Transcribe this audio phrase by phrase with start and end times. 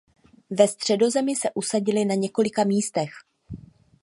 [0.51, 3.09] Ve Středozemi se usadili na několika místech.